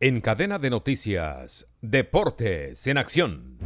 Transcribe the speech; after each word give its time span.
En 0.00 0.20
cadena 0.20 0.58
de 0.58 0.70
noticias, 0.70 1.68
Deportes 1.80 2.84
en 2.88 2.98
Acción. 2.98 3.58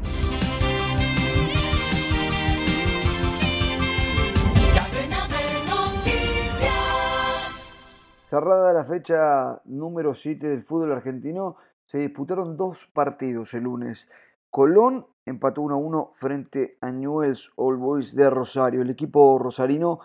Cerrada 8.27 8.75
la 8.75 8.85
fecha 8.85 9.63
número 9.65 10.13
7 10.13 10.49
del 10.49 10.63
fútbol 10.63 10.93
argentino, 10.93 11.57
se 11.87 11.97
disputaron 11.97 12.59
dos 12.59 12.87
partidos 12.93 13.55
el 13.55 13.63
lunes. 13.63 14.11
Colón 14.51 15.07
empató 15.25 15.63
1 15.63 15.75
a 15.77 15.79
1 15.79 16.11
frente 16.13 16.77
a 16.83 16.91
Newell's 16.91 17.51
Old 17.57 17.81
Boys 17.81 18.15
de 18.15 18.29
Rosario. 18.29 18.83
El 18.83 18.91
equipo 18.91 19.39
rosarino 19.39 20.01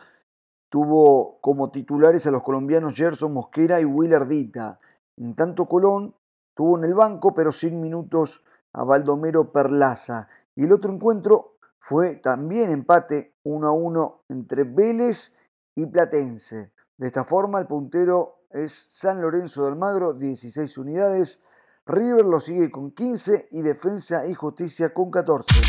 tuvo 0.69 1.41
como 1.41 1.69
titulares 1.69 2.25
a 2.25 2.31
los 2.31 2.43
colombianos 2.43 2.95
Gerson 2.95 3.33
Mosquera 3.33 3.81
y 3.81 3.85
Willardita. 3.85 4.79
En 5.17 5.35
tanto 5.35 5.65
Colón 5.67 6.15
tuvo 6.53 6.77
en 6.77 6.85
el 6.85 6.93
banco, 6.93 7.33
pero 7.33 7.51
sin 7.51 7.79
minutos, 7.79 8.43
a 8.73 8.83
Baldomero 8.83 9.51
Perlaza. 9.51 10.27
Y 10.55 10.65
el 10.65 10.71
otro 10.71 10.91
encuentro 10.91 11.57
fue 11.79 12.15
también 12.15 12.71
empate 12.71 13.35
1 13.43 13.67
a 13.67 13.71
1 13.71 14.23
entre 14.29 14.63
Vélez 14.63 15.33
y 15.75 15.85
Platense. 15.85 16.71
De 16.97 17.07
esta 17.07 17.25
forma, 17.25 17.59
el 17.59 17.67
puntero 17.67 18.43
es 18.49 18.73
San 18.73 19.21
Lorenzo 19.21 19.63
de 19.63 19.69
Almagro, 19.69 20.13
16 20.13 20.77
unidades. 20.77 21.41
River 21.85 22.25
lo 22.25 22.39
sigue 22.39 22.71
con 22.71 22.91
15 22.91 23.49
y 23.51 23.61
Defensa 23.61 24.25
y 24.27 24.33
Justicia 24.33 24.93
con 24.93 25.11
14. 25.11 25.61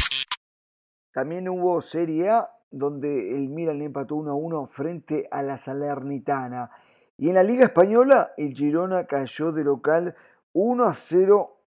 También 1.13 1.49
hubo 1.49 1.81
Serie 1.81 2.31
A 2.31 2.51
donde 2.71 3.35
el 3.37 3.49
Milan 3.49 3.83
empató 3.83 4.17
1 4.17 4.31
a 4.31 4.35
1 4.35 4.67
frente 4.67 5.29
a 5.31 5.43
la 5.43 5.59
Salernitana. 5.59 6.71
Y 7.17 7.29
en 7.29 7.37
la 7.37 7.45
Liga 7.45 7.67
Española, 7.67 8.33
el 8.37 8.55
Girona 8.55 9.07
cayó 9.07 9.53
de 9.53 9.63
local 9.63 10.17
1 10.53 10.85
a 10.85 10.95
0 10.95 11.61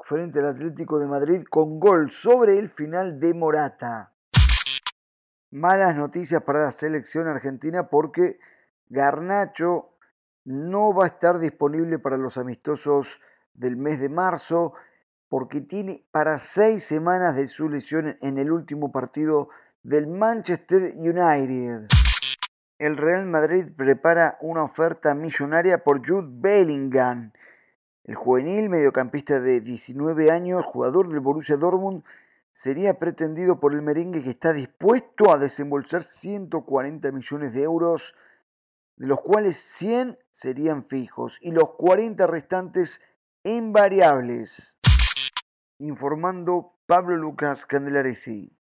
frente 0.00 0.40
al 0.40 0.46
Atlético 0.46 0.98
de 0.98 1.06
Madrid 1.06 1.44
con 1.48 1.78
gol 1.78 2.10
sobre 2.10 2.58
el 2.58 2.68
final 2.68 3.20
de 3.20 3.32
Morata. 3.32 4.12
Malas 5.52 5.94
noticias 5.94 6.42
para 6.42 6.62
la 6.62 6.72
selección 6.72 7.28
argentina 7.28 7.88
porque 7.88 8.40
Garnacho 8.88 9.90
no 10.44 10.92
va 10.92 11.04
a 11.04 11.08
estar 11.08 11.38
disponible 11.38 12.00
para 12.00 12.16
los 12.16 12.36
amistosos 12.36 13.20
del 13.54 13.76
mes 13.76 14.00
de 14.00 14.08
marzo 14.08 14.72
porque 15.28 15.60
tiene 15.60 16.04
para 16.10 16.38
seis 16.38 16.84
semanas 16.84 17.36
de 17.36 17.46
su 17.46 17.68
lesión 17.68 18.18
en 18.20 18.38
el 18.38 18.50
último 18.50 18.90
partido 18.90 19.48
del 19.84 20.08
Manchester 20.08 20.94
United. 20.96 22.01
El 22.82 22.96
Real 22.96 23.26
Madrid 23.26 23.66
prepara 23.76 24.38
una 24.40 24.64
oferta 24.64 25.14
millonaria 25.14 25.84
por 25.84 26.04
Jude 26.04 26.26
Bellingham. 26.28 27.30
El 28.02 28.16
juvenil 28.16 28.68
mediocampista 28.70 29.38
de 29.38 29.60
19 29.60 30.32
años, 30.32 30.64
jugador 30.64 31.08
del 31.08 31.20
Borussia 31.20 31.56
Dortmund, 31.56 32.02
sería 32.50 32.98
pretendido 32.98 33.60
por 33.60 33.72
el 33.72 33.82
merengue 33.82 34.24
que 34.24 34.30
está 34.30 34.52
dispuesto 34.52 35.30
a 35.30 35.38
desembolsar 35.38 36.02
140 36.02 37.12
millones 37.12 37.52
de 37.52 37.62
euros, 37.62 38.16
de 38.96 39.06
los 39.06 39.20
cuales 39.20 39.58
100 39.58 40.18
serían 40.32 40.82
fijos 40.82 41.38
y 41.40 41.52
los 41.52 41.76
40 41.76 42.26
restantes 42.26 43.00
en 43.44 43.72
variables. 43.72 44.76
Informando 45.78 46.74
Pablo 46.86 47.16
Lucas 47.16 47.64
Candelaresi. 47.64 48.52